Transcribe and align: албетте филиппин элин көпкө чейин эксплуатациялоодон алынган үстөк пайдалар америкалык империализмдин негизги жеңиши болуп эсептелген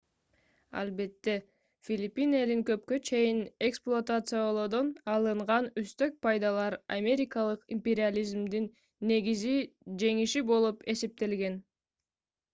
албетте 0.83 1.33
филиппин 1.89 2.31
элин 2.37 2.61
көпкө 2.69 2.97
чейин 3.09 3.41
эксплуатациялоодон 3.67 4.89
алынган 5.17 5.67
үстөк 5.81 6.17
пайдалар 6.27 6.75
америкалык 6.97 7.75
империализмдин 7.77 8.67
негизги 9.11 9.53
жеңиши 10.05 10.43
болуп 10.53 10.81
эсептелген 10.95 11.61